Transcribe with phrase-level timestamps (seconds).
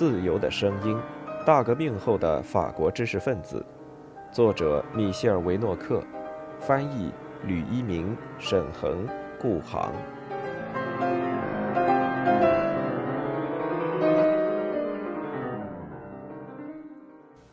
[0.00, 0.96] 自由的声音》，
[1.44, 3.62] 大革命后的法国知识分子，
[4.32, 6.02] 作者米歇尔·维诺克，
[6.58, 7.12] 翻译
[7.44, 9.06] 吕一鸣、沈恒、
[9.38, 9.92] 顾航。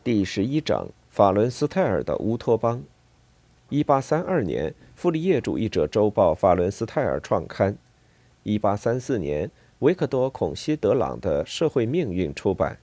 [0.02, 2.82] 第十一章：法伦斯泰尔的乌托邦。
[3.68, 7.76] 一八三二年，傅立叶主义者周报《法伦斯泰尔》创刊。
[8.42, 12.76] 一八三四年，维克多·孔希德朗的《社会命运》出版。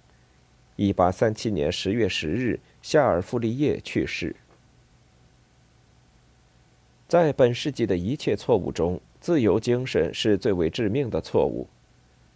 [0.77, 4.33] 一八三七年十月十日，夏尔·傅立叶去世。
[7.05, 11.67] 在本世纪的一切错误中，自由精神是最为致命的错误。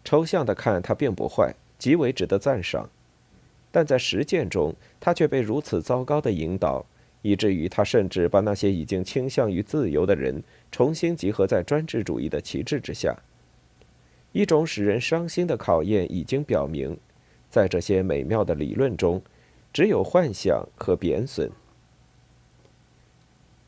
[0.03, 2.89] 抽象的看，它并不坏，极为值得赞赏。
[3.71, 6.85] 但在实践中，他却被如此糟糕的引导，
[7.21, 13.15] 以至于他甚至把那些已经倾向于自由的人重新集合在专制主义的旗帜之下。
[14.31, 16.97] 一种使人伤心的考验已经表明，
[17.49, 19.21] 在这些美妙的理论中，
[19.73, 21.49] 只有幻想和贬损。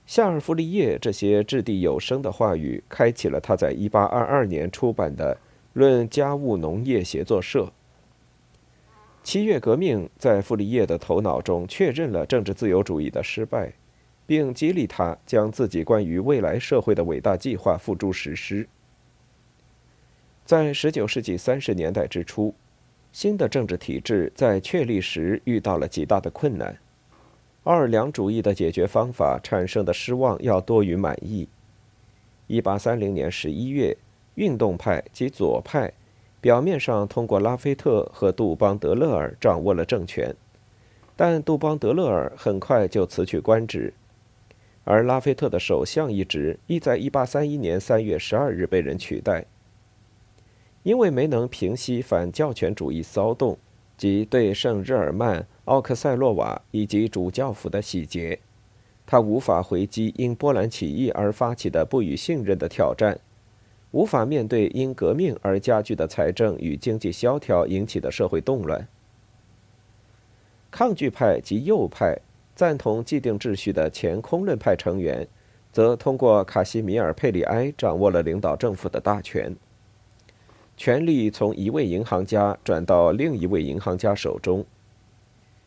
[0.05, 5.35] 夏尔·弗利叶这些掷地有声的话语，开启了他在1822年出版的
[5.73, 7.63] 《论家务农业协作社》。
[9.23, 13.71] 七月革命在傅立叶的头脑中确认了政治自由主义的失败，
[14.25, 18.67] 并激励他将自己关于未来社会的伟大计划付诸实施。
[20.45, 22.53] 在19世纪30年代之初，
[23.11, 26.77] 新的政治体制在确立时遇到了极大的困难。
[27.63, 31.47] 奥尔良主义的解决方法产生的失望要多于满意。
[32.47, 33.97] 1830年11月，
[34.35, 35.93] 运动派及左派。
[36.41, 40.35] 表面上通过拉菲特和杜邦德勒尔掌握了政权，
[41.15, 43.93] 但杜邦德勒尔很快就辞去官职，
[44.83, 49.45] 而拉菲特的首相一职亦在1831年3月12日被人取代。
[50.83, 53.57] 因为没能平息反教权主义骚动
[53.97, 58.39] 及对圣日耳曼、奥克塞洛瓦以及主教府的洗劫，
[59.05, 63.19] 他无法回击因波兰起义而发起的不予信任的挑战。
[63.91, 68.87] 无法面对因革命而加剧的财政与经济萧条引起的社会动乱。
[70.71, 72.17] 抗拒派及右派
[72.55, 75.27] 赞同既定秩序的前空论派成员，
[75.73, 79.53] 则通过卡西米尔·佩里埃掌握了领导政府的大权。
[80.81, 84.65] 权力从一位银行家转到另一位银行家手中。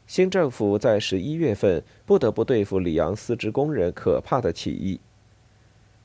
[0.08, 4.98] 新政府在十一月份不得不对付里昂丝织工人可怕的起义。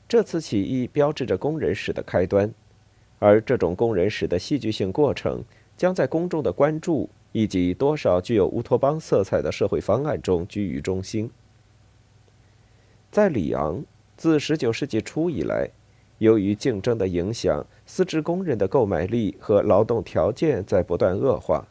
[0.08, 2.54] 这次起义标志着工人史的开端，
[3.18, 5.42] 而这种工人史的戏剧性过程
[5.76, 11.28] 将在公众的关注以及多少具有乌托邦色彩的社会方案中居于中心。
[13.10, 13.84] 在里昂，
[14.16, 15.68] 自19世纪初以来，
[16.20, 21.66] 由于竞争的影响，丝织工人的购买力和劳动条件在不断恶化。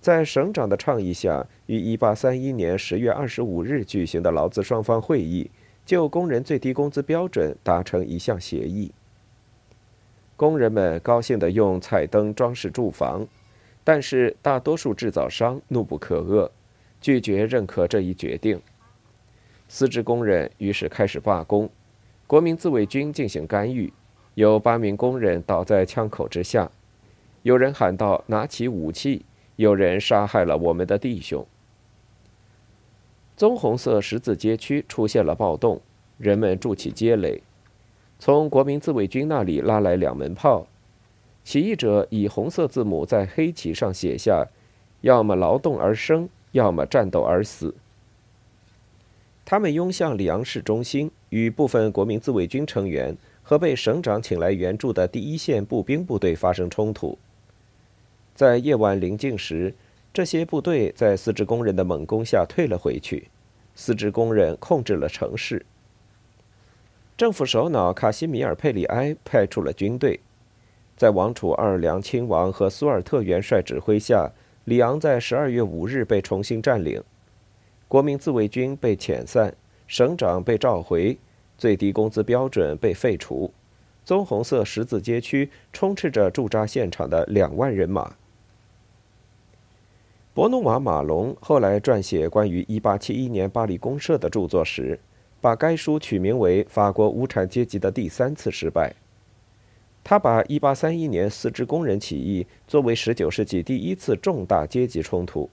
[0.00, 5.50] 在省长的倡议下，于1831年10月25日举行的劳资双方会议。
[5.86, 8.92] 就工人最低工资标准达成一项协议。
[10.36, 13.26] 工人们高兴地用彩灯装饰住房，
[13.82, 16.50] 但是大多数制造商怒不可遏，
[17.00, 18.60] 拒绝认可这一决定。
[19.66, 21.70] 丝织工人于是开始罢工，
[22.28, 23.90] 国民自卫军进行干预，
[24.34, 26.70] 有八名工人倒在枪口之下，
[27.40, 29.24] 有人喊道：“拿起武器！”
[29.56, 31.46] 有人杀害了我们的弟兄。
[33.34, 35.80] 棕红色十字街区出现了暴动，
[36.18, 37.42] 人们筑起街垒，
[38.18, 40.66] 从国民自卫军那里拉来两门炮。
[41.42, 44.46] 起义者以红色字母在黑旗上写下
[45.00, 47.74] ：“要么劳动而生，要么战斗而死。”
[49.50, 57.16] 他们拥向里昂市中心，与部分国民自卫军成员和被省长请来援助的第一线步兵部队发生冲突。
[58.34, 59.74] 在夜晚临近时。
[60.12, 63.28] 这些部队在丝织工人的猛攻下退了回去，
[63.74, 65.64] 丝织工人控制了城市。
[67.16, 70.20] 政府首脑卡西米尔·佩里埃派出了军队，
[70.96, 74.30] 在王储奥尔良亲王和苏尔特元帅指挥下，
[74.64, 77.02] 里昂在十二月五日被重新占领，
[77.88, 79.54] 国民自卫军被遣散，
[79.86, 81.18] 省长被召回，
[81.56, 83.50] 最低工资标准被废除，
[84.04, 88.14] 棕红色十字街区充斥着驻扎现场的两万人马。
[90.34, 95.00] 伯努瓦·马龙后来撰写关于1871年巴黎公社的著作时，
[95.40, 98.90] 把该书取名为《法国无产阶级的第三次失败》。
[100.04, 105.50] 他把1831年四支工人起义作为19世纪第一次重大阶级冲突，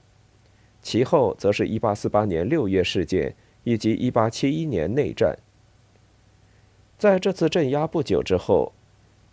[0.86, 5.36] 其后则是1848年六月事件以及1871年内战。
[6.96, 8.72] 在这次镇压不久之后，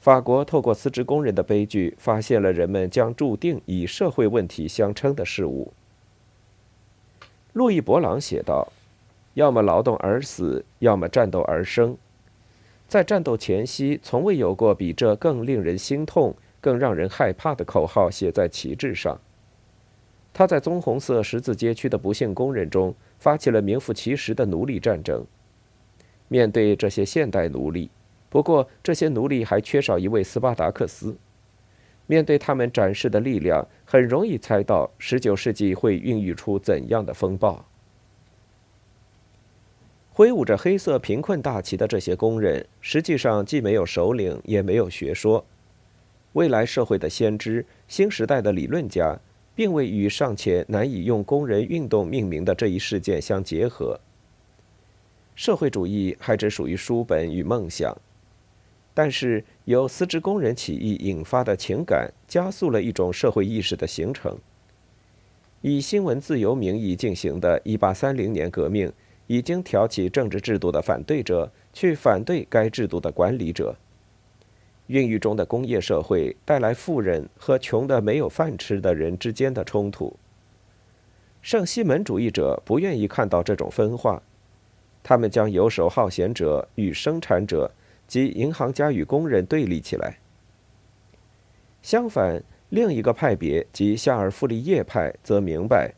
[0.00, 5.75] 法国透过丝织工人的悲剧，发现了人们将注定以社会问题相称的事物。
[7.52, 8.72] 路易·博朗写道
[9.34, 11.99] ：“要么劳动而死，要么战斗而生。
[12.88, 19.20] 在战斗前夕，从未有过比这更令人心痛、更让人害怕的口号写在旗帜上。”
[20.34, 25.25] 他在棕红色十字街区的不幸工人中发起了名副其实的奴隶战争。
[26.29, 27.90] 面对这些现代奴隶。
[28.31, 31.14] 不过，这些奴隶还缺少一位斯巴达克斯。
[32.06, 37.64] 面对他们展示的力量，很容易猜到19世纪会孕育出怎样的风暴。
[40.14, 45.44] 挥舞着黑色贫困大旗的这些工人，实际上既没有首领，也没有学说。
[46.32, 49.19] 未来社会的先知、新时代的理论家，
[49.54, 53.99] 并未与尚且难以用工人运动命名的这一事件相结合。
[55.34, 57.96] 社会主义还只属于书本与梦想。
[58.94, 64.37] 但是，由丝织工人起义引发的情感，加速了一种社会意识的形成。
[65.62, 68.93] 以新闻自由名义进行的1830年革命，
[69.26, 73.75] 已经挑起政治制度的反对者去反对该制度的管理者。
[74.92, 80.14] 孕育中的工业社会带来富人和穷的没有饭吃的人之间的冲突。
[81.40, 84.22] 圣西门主义者不愿意看到这种分化，
[85.02, 87.70] 他们将游手好闲者与生产者。
[88.08, 90.18] 及银行家与工人对立起来。
[91.80, 95.94] 相反，另一个派别即夏尔傅利叶派则明白，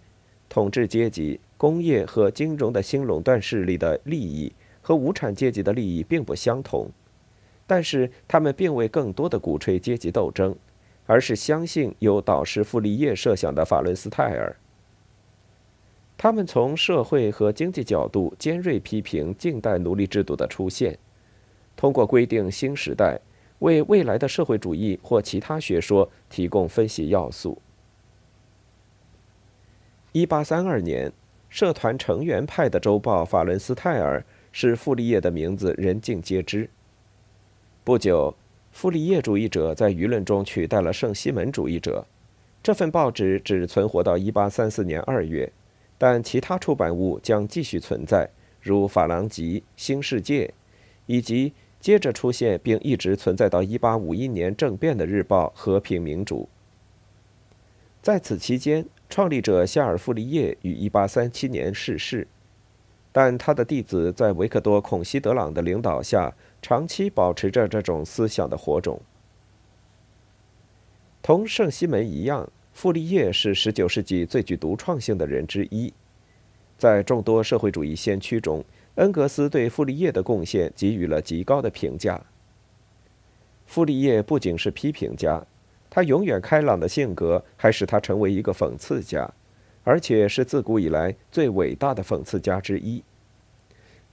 [0.49, 6.88] 统治阶级、工业和金融的新垄断势力的利益和无产阶级的利益并不相同，
[7.67, 10.55] 但是他们并未更多的鼓吹阶级斗争，
[11.07, 14.55] 而是相信由导师傅立叶设想的法伦斯泰尔。
[16.17, 20.99] 他们从社会和经济角度尖锐批评近代奴隶制度的出现。
[21.77, 23.19] 通过规定新时代，
[23.59, 27.61] 为未来的社会主义或其他学说提供分析要素。
[30.13, 31.13] 一八三二年，
[31.49, 34.21] 社团成员派的周报《法伦斯泰尔》
[34.53, 36.71] 使傅立叶的名字人尽皆知。
[37.85, 38.35] 不久，
[38.73, 42.05] 傅立叶主义者在舆论中取代了圣西门主义者。
[42.63, 45.53] 这份报纸只存活到一八三四年二月，
[45.99, 50.47] 但其他出版物将继续存在，如《法郎集》《新世界》，
[51.07, 51.53] 以及。
[51.81, 56.49] 接着出现并一直存在到1851年政变的日报《和平民主》。
[58.01, 62.27] 在此期间，创立者夏尔·傅立叶于1837年逝世，
[63.13, 66.35] 但他的弟子在维克多·孔希德朗的领导下，
[66.65, 68.99] 长期保持着这种思想的火种。
[71.21, 75.93] 同圣西门一样，傅立叶是19世纪最具独创性的人之一，
[76.79, 78.65] 在众多社会主义先驱中。
[78.95, 82.19] 恩格斯对傅立叶的贡献给予了极高的评价。
[83.67, 85.45] 傅立叶不仅是批评家，
[85.91, 89.31] 他永远开朗的性格还使他成为一个讽刺家，
[89.83, 93.05] 而且是自古以来最伟大的讽刺家之一。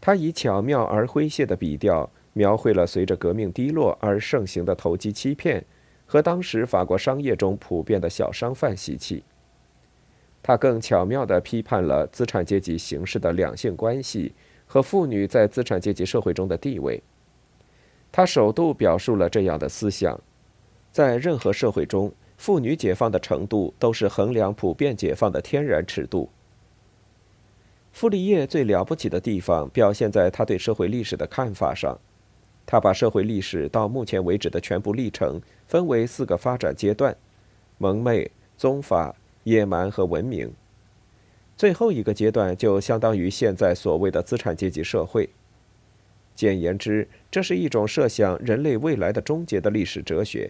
[0.01, 5.63] 他以巧妙而诙谐的笔调描绘了随着革命低落而盛行的投机欺骗
[6.05, 9.23] 和当时法国商业中普遍的小商贩习气。
[10.43, 14.33] 他更巧妙地批判了资产阶级形式的两性关系。
[14.73, 17.03] 和妇女在资产阶级社会中的地位，
[18.09, 20.17] 他首度表述了这样的思想：
[20.93, 26.29] 在任何社会中，妇女解放的程度都是衡量普遍解放的天然尺度。
[27.91, 31.99] 傅立叶最了不起的地方表现在他对社会历史的看法上，
[32.71, 37.13] 他把社会历史到目前为止的全部历程分为四个发展阶段：
[37.77, 39.13] 蒙昧、宗法、
[39.43, 40.49] 野蛮和文明。
[41.57, 45.27] 最后一个阶段就相当于现在所谓的资产阶级社会。
[46.33, 50.49] 简言之，这是一种设想人类未来的终结的历史哲学。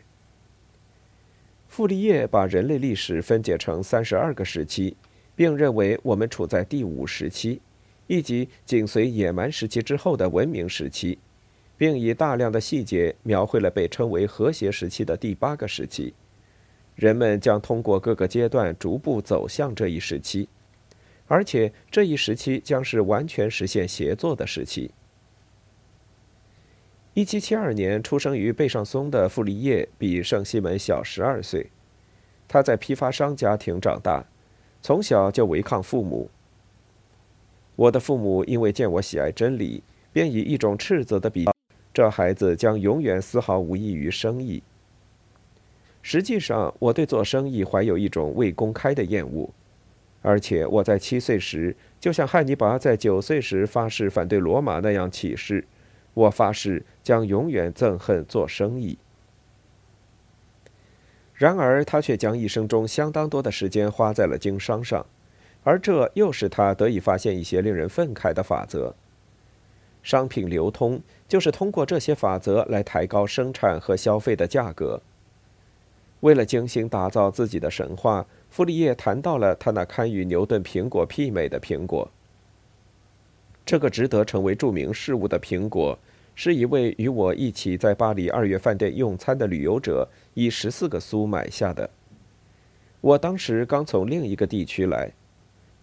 [1.67, 4.95] 傅立叶把人类历史分解成三十二个时期，
[5.35, 7.59] 并认为我们处在第五时期，
[8.05, 11.17] 以及紧随野蛮时期之后的文明时期，
[11.81, 16.13] 并以大量的细节描绘了被称为和谐时期的第八个时期。
[16.93, 20.47] 人们将通过各个阶段逐步走向这一时期。
[21.25, 24.91] 而且这一时期将是完全实现协作的时期。
[27.15, 31.71] 一七七二年出生于贝尚松的傅立叶比圣西门小十二岁，
[32.47, 34.23] 他在批发商家庭长大，
[34.83, 36.29] 从小就违抗父母。
[37.75, 39.81] 我的父母因为见我喜爱真理，
[40.13, 41.50] 便以一种斥责的比
[41.93, 44.63] 这孩子将永远丝毫无益于生意。
[46.01, 49.50] 实际上，我对做生意怀有一种未公开的厌恶。
[50.24, 55.65] 而且我在七岁时，就像汉尼拔在九岁时发誓反对罗马那样起誓：
[56.13, 58.98] 我发誓将永远憎恨做生意。
[61.33, 65.03] 然而，他却将一生中相当多的时间花在了经商上，
[65.63, 68.95] 而这又使他得以发现一些令人愤慨的法则。
[70.03, 75.01] 商品流通就是通过这些法则来抬高生产和消费的价格。
[76.22, 82.10] 为了精心打造自己的神话，傅立叶谈到了他那堪与牛顿苹果媲美的苹果。
[83.65, 85.98] 这个值得成为著名事物的苹果。
[86.34, 91.89] 是一位与我一起在巴黎二月饭店用餐的旅游者以十四个苏买下的。
[93.01, 95.12] 我当时刚从另一个地区来，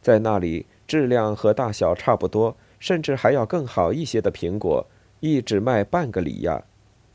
[0.00, 4.86] 在那里质量和大小差不多，甚至还要更好一些的苹果，
[5.20, 6.62] 一只卖半个里亚，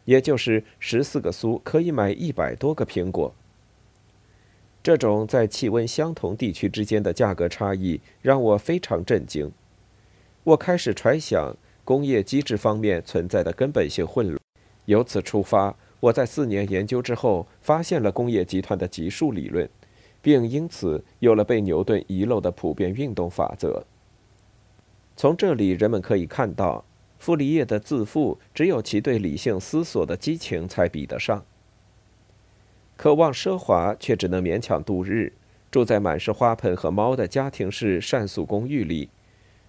[0.06, 3.34] 也就是十四个苏可以买一百多个苹果。
[4.82, 9.52] 这种在气温相同地区之间的价格差异让我非常震惊。
[10.44, 11.56] 我开始揣想。
[11.86, 14.40] 工业机制方面存在的根本性混乱。
[14.86, 19.70] 由此出发，我在四年研究之后，发现了工业集团的级数理论，
[20.22, 23.86] 并因此有了被牛顿遗漏的普遍运动法则。
[25.16, 26.84] 从这里，人们可以看到，
[27.20, 31.46] 傅立叶的自负只有其对理性思索的激情才比得上。
[32.98, 35.34] 渴望奢华却只能勉强度日，
[35.72, 39.10] 住在满是花盆和猫的家庭式膳宿公寓里。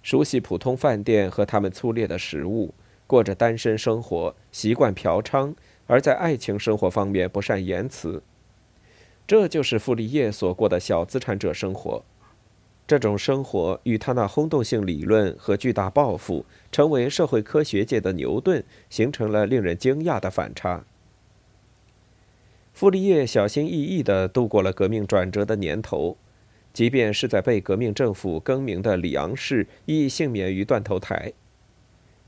[0.03, 2.75] 熟悉普通饭店和他们粗劣的食物，
[3.07, 5.55] 过着单身生活，习惯嫖娼，
[5.87, 8.23] 而在爱情生活方面不善言辞。
[9.27, 12.05] 这就是傅立叶所过的小资产者生活。
[12.87, 20.85] 这种生活与他那轰动性理论和巨大抱负，成为社会科学界的牛顿，形成了令人惊讶的反差。
[22.73, 26.17] 傅立叶小心翼翼地度过了革命转折的年头。
[26.75, 31.33] 即便是在被革命政府更名的里昂市，亦幸免于断头台。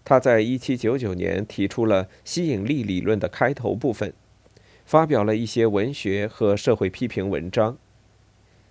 [0.05, 4.13] 他在1799年提出了吸引力理论的开头部分，
[4.85, 7.77] 发表了一些文学和社会批评文章。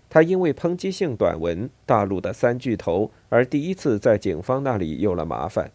[0.09, 5.71] 他因为抨击性短文《大陆的三巨头》而第一次在警方那里有了麻烦。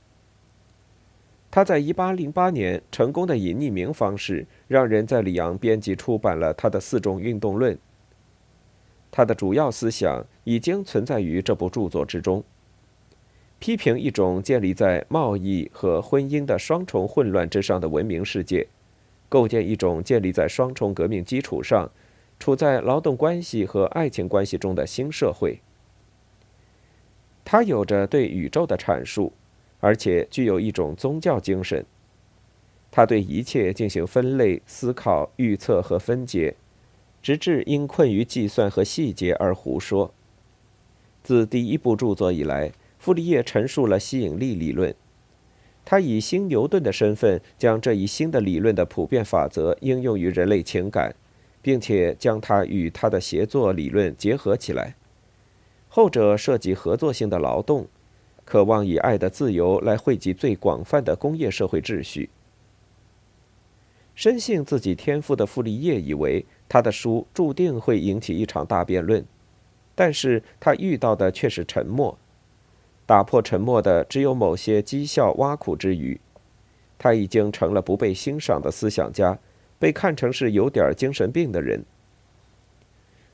[1.51, 7.75] 他在1808年成功的以匿名方式，让人在里昂编辑出版了他的《四种运动论》。
[9.11, 12.45] 他的主要思想已经存在于这部著作之中，
[13.59, 18.69] 批评一种建立在贸易和婚姻的双重混乱之上的文明世界，
[19.29, 21.91] 构建一种建立在双重革命基础上、
[22.41, 25.61] 处在劳动关系和爱情关系中的新社会。
[27.45, 29.33] 他有着对宇宙的阐述，
[29.79, 31.87] 而且具有一种宗教精神。
[32.91, 36.57] 他对一切进行分类、思考、预测和分解。
[37.23, 40.15] 直至因困于计算和细节而胡说。
[41.23, 44.95] 自第一部著作以来，傅立叶陈述了吸引力理论。
[45.85, 51.15] 他以新牛顿的身份，将这一新的理论的普遍法则应用于人类情感，
[51.63, 54.95] 并且将它与他的协作理论结合起来。
[55.89, 57.87] 后者涉及合作性的劳动，
[58.45, 62.31] 渴望以爱的自由来汇集最广泛的工业社会秩序。
[64.15, 66.47] 深信自己天赋的傅立叶以为。
[66.73, 69.27] 他的书注定会引起一场大辩论，
[69.97, 72.17] 但是他遇到的却是沉默。
[73.07, 76.21] 打破沉默的只有某些讥笑挖苦之语。
[76.97, 79.37] 他已经成了不被欣赏的思想家，
[79.81, 81.85] 被看成是有点精神病的人。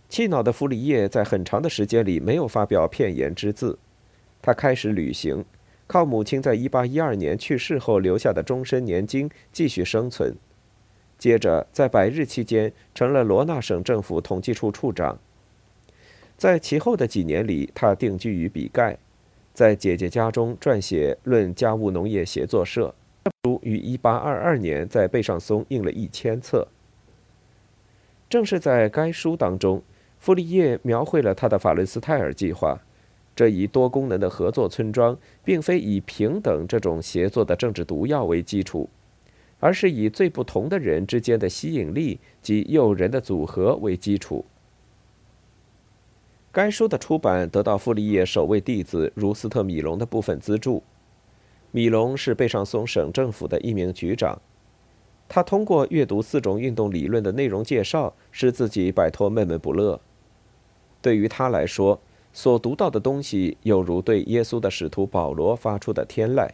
[0.09, 3.79] 气恼的弗里叶在很长的时间里没有发表片言之字。
[4.41, 5.45] 他开始旅行，
[5.89, 10.35] 靠母亲在1812年去世后留下的终身年金继续生存。
[11.19, 15.19] 接着，在百日期间，成了罗纳省政府统计处处长。
[16.37, 18.99] 在其后的几年里，他定居于比盖，
[19.53, 22.89] 在姐姐家中撰写《论家务农业协作社》，
[23.45, 26.67] 书于1822年在贝尚松印了一千册。
[28.29, 29.83] 正是在该书当中，
[30.19, 32.81] 傅立叶描绘了他的法伦斯泰尔计划，
[33.35, 38.89] 这一多功能的合作村庄，并非以平等这种协作的政治毒药为基础。
[39.59, 44.45] 而是以最不同的人之间的吸引力及诱人的组合为基础。
[46.53, 50.83] 该书的出版得到傅立叶首位弟子如斯特·米隆的部分资助。
[51.77, 54.41] 米隆是贝尚松省政府的一名局长，
[55.29, 60.01] 他通过阅读四种运动理论的内容介绍，使自己摆脱闷闷不乐。
[61.03, 62.01] 对于他来说，
[62.33, 66.49] 所读到的东西有如对耶稣的使徒保罗发出的天籁。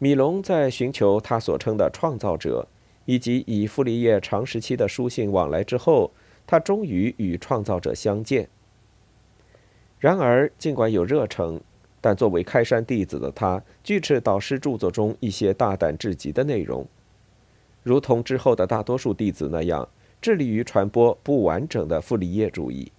[0.00, 2.66] 米隆在寻求他所称的创造者，
[3.04, 6.10] 以及以傅立叶长时期的书信往来之后，
[6.44, 8.48] 他终于与创造者相见。
[10.00, 11.60] 然而，尽管有热诚，
[12.00, 16.86] 但作为开山弟子的他，拒斥导师著作中一些大胆至极的内容，
[17.82, 19.88] 如同之后的大多数弟子那样，
[20.20, 22.90] 致力于传播不完整的傅立叶主义。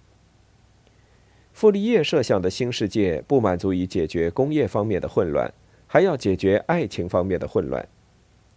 [1.52, 5.52] 傅立叶设想的新世界不满足于解决工业方面的混乱，
[5.86, 7.86] 还要解决爱情方面的混乱。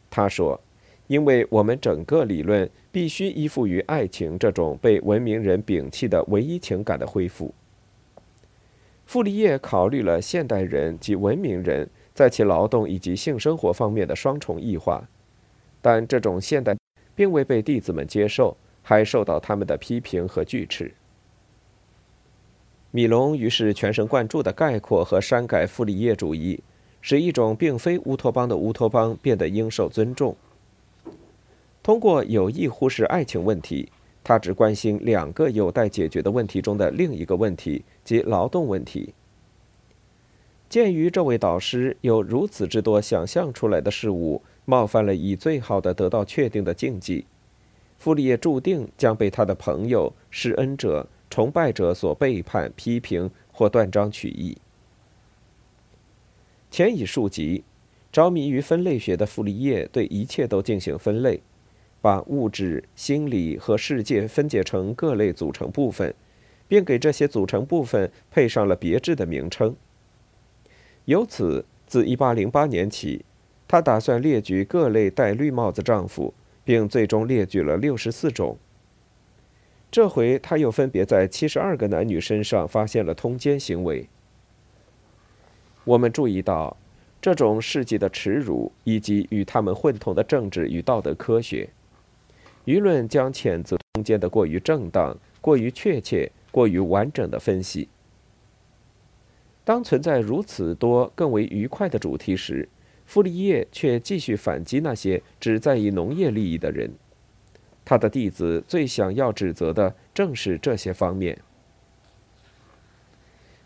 [0.10, 0.62] 他说
[1.08, 7.54] ：“因为我们整个理论必须依附于爱情这种被文明人摒弃的唯一情感的恢复。”
[9.06, 15.08] 傅立叶考虑了现代人及文明人在其劳动以及性生活方面的双重异化，
[15.82, 16.76] 但这种现代
[17.14, 20.92] 并未被弟子们接受，还受到他们的批评和拒斥。
[22.92, 26.64] 米龙于是全神贯注地概括和删改傅立叶主义，
[27.02, 30.36] 使一种并非乌托邦的乌托邦变得应受尊重。
[31.84, 33.90] 通过有意忽视爱情问题。
[34.26, 39.14] 他只关心两个有待解决的问题中的另一个问题，即劳动问题。
[40.68, 47.26] 鉴于这位导师有如此之多想象出来的事物，冒犯了以最好的得到确定的禁忌，
[48.00, 54.58] 傅立叶注定将被他的朋友、施恩者、崇拜者所背叛、批评或断章取义。
[56.72, 57.64] 前已述及，
[58.12, 61.42] 着迷于分类学的傅立叶对一切都进行分类。
[62.06, 66.14] 把物质、心理和世界分解成各类组成部分，
[66.68, 69.76] 并给这些组成部分配上了别致的名称。
[71.06, 73.26] 由此，自1808年起，
[73.68, 76.32] 他打算列举各类戴绿帽子丈夫，
[76.64, 78.56] 并最终列举了64种。
[79.90, 84.08] 这回，他又分别在72个男女身上发现了通奸行为。
[85.84, 86.78] 我们注意到，
[87.20, 91.68] 这种世纪的耻辱，以及与他们混同的政治与道德科学。
[92.66, 97.88] 舆论将谴责中间的过于正当、过于确切、过于完整的分析。
[99.64, 102.70] 当存在如此多更为愉快的主题时，
[103.06, 106.92] 傅立叶却继续反击那些只在意农业利益的人。
[107.84, 111.40] 他的弟子最想要指责的正是这些方面。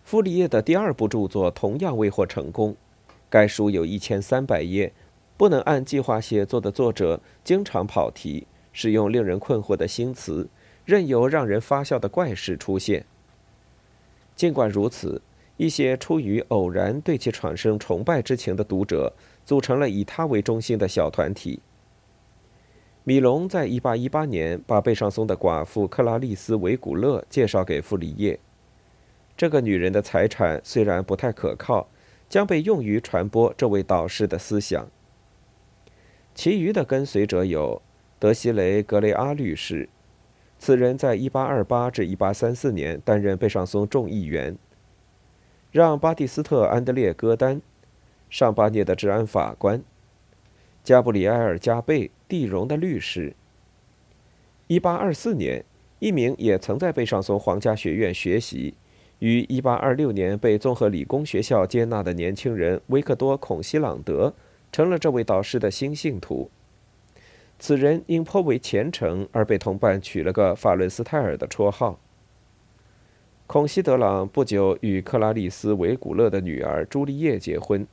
[0.04, 2.76] 傅立叶的第二部著作同样未获成功。
[3.30, 4.92] 该书有一千三百页，
[5.38, 8.48] 不能按计划写作的作者经常跑题。
[8.72, 10.48] 使用令人困惑的新词，
[10.86, 13.06] 任由让人发笑的怪事出现。
[14.36, 15.22] 尽管如此，
[15.58, 19.14] 一些出于偶然对其产生崇拜之情的读者，
[19.46, 21.60] 组成了以他为中心的小团体。
[23.04, 28.40] 米隆在1818年把贝尚松的寡妇克拉丽丝·维古勒介绍给傅里叶。
[29.36, 31.88] 这个女人的财产虽然不太可靠，
[32.30, 34.88] 将被用于传播这位导师的思想。
[36.36, 37.82] 其余的跟随者有。
[38.20, 39.88] 德西雷·格雷阿律师，
[40.60, 44.58] 此人在1828至1834年担任贝尚松众议员。
[45.72, 47.62] 让·巴蒂斯特·安德烈·戈丹，
[48.30, 49.82] 上巴涅的治安法官。
[50.84, 53.34] 加布里埃尔·加贝，蒂荣的律师。
[54.68, 55.64] 1824年，
[56.00, 58.74] 一名也曾在贝尚松皇家学院学习，
[59.20, 64.34] 于1826年被综合理工学校接纳的年轻人维克多·孔希朗德，
[64.72, 66.50] 成了这位导师的新信徒。
[67.60, 72.00] 此人因颇为虔诚而被同伴取了个法伦斯泰尔的绰号。
[73.46, 77.86] 孔希德朗不久与克拉丽丝·维古勒的女儿朱丽叶结婚。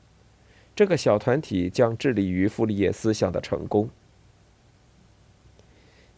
[0.74, 3.88] 这个小团体将致力于傅立叶思想的成功。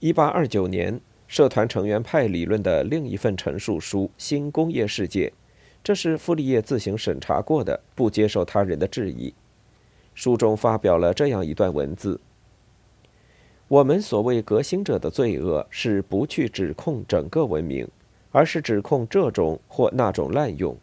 [0.01, 5.29] 1829年，社团成员派理论的另一份陈述书《新工业世界》，
[5.83, 9.33] 这是傅立叶自行审查过的，不接受他人的质疑。
[10.15, 12.21] 书中发表了这样一段文字。
[13.69, 17.87] 我们所谓革新者的罪恶是不去指控整个文明，
[18.33, 20.75] 而是指控这种或那种滥用。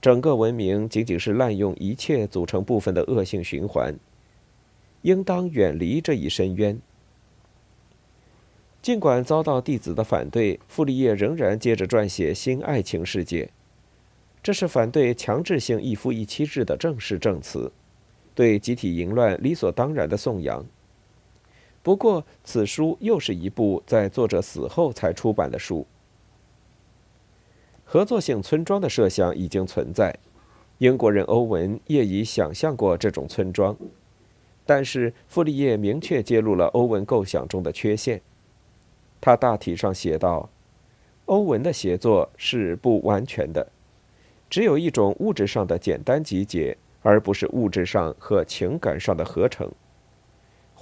[0.00, 3.96] 整个文明仅仅是滥用一切组成部分的恶性循环，
[5.02, 6.80] 应当远离这一深渊。
[8.82, 13.44] 尽管遭到弟子的反对，傅立叶仍然接着撰写《新爱情世界》，
[14.42, 17.70] 这是反对强制性一夫一妻制的正式证词，
[18.34, 20.66] 对集体淫乱理所当然的颂扬。
[21.82, 25.84] 不过，此书又是一部在作者死后才出版的书。
[27.84, 30.16] 合作性村庄的设想已经存在，
[30.78, 33.76] 英国人欧文业已想象过这种村庄，
[34.64, 38.22] 但是傅立叶明确揭露了欧文构想中的缺陷。
[39.20, 40.48] 他大体上写道
[41.26, 43.66] ：“欧文的写作是不完全的，
[44.48, 49.68] 只有一种物质上的简单集结，而不是物质上和情感上的合成。”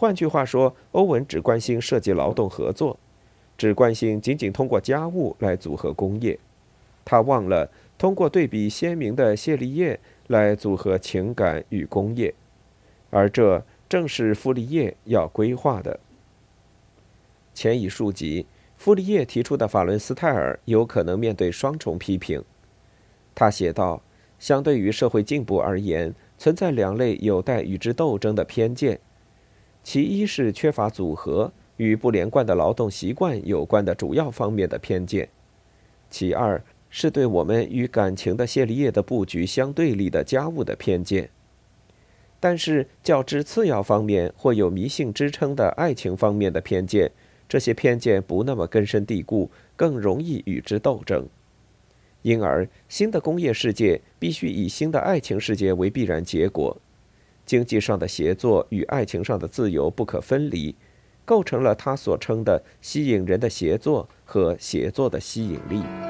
[0.01, 2.99] 换句话说，欧文只关心涉及劳动合作，
[3.59, 6.39] 只关心仅仅通过家务来组合工业。
[7.05, 12.33] 他忘了通过对比鲜明的谢利叶来组合情感与工业，
[13.11, 16.01] 而这正是傅立叶要规划的。
[17.53, 18.47] 前已述及，
[18.79, 22.43] 傅立叶提出的法伦斯泰尔有可能面对双重批评。
[23.35, 24.01] 他写道
[24.41, 28.99] ：“相对于社会进步而言，存在两类有待与之斗争的偏见，
[29.93, 35.29] 其一是缺乏组合与不连贯的劳动习惯有关的主要方面的偏见，
[36.09, 41.29] 其二是对我们与感情的谢利叶的布局相对立的家务的偏见。
[42.39, 47.11] 但是较之次要方面或有迷信支撑的爱情方面的偏见，
[47.49, 51.27] 这些偏见不那么根深蒂固，更容易与之斗争。”
[52.23, 56.81] 因而，新的工业世界必须以新的爱情世界为必然结果。
[57.51, 60.73] 经济上的协作与爱情上的自由不可分离，
[61.25, 66.10] 构成了他所称的吸引人的协作和协作的吸引力。